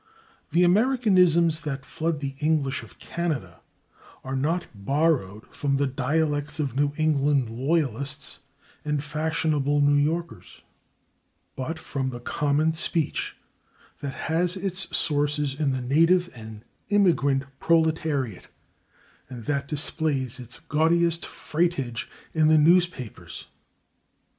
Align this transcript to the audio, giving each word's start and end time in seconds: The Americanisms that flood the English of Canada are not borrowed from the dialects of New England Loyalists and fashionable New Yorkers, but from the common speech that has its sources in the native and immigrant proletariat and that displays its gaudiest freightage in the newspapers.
The 0.51 0.63
Americanisms 0.63 1.61
that 1.61 1.85
flood 1.85 2.21
the 2.21 2.33
English 2.39 2.81
of 2.81 2.97
Canada 2.97 3.61
are 4.23 4.35
not 4.35 4.65
borrowed 4.73 5.45
from 5.53 5.75
the 5.77 5.85
dialects 5.85 6.59
of 6.59 6.75
New 6.75 6.91
England 6.97 7.51
Loyalists 7.51 8.39
and 8.83 9.03
fashionable 9.03 9.79
New 9.79 9.93
Yorkers, 9.93 10.63
but 11.55 11.77
from 11.77 12.09
the 12.09 12.19
common 12.19 12.73
speech 12.73 13.37
that 14.01 14.15
has 14.25 14.57
its 14.57 14.97
sources 14.97 15.53
in 15.53 15.71
the 15.71 15.81
native 15.81 16.31
and 16.33 16.65
immigrant 16.89 17.43
proletariat 17.59 18.47
and 19.29 19.43
that 19.43 19.67
displays 19.67 20.39
its 20.39 20.57
gaudiest 20.57 21.27
freightage 21.27 22.07
in 22.33 22.47
the 22.47 22.57
newspapers. 22.57 23.49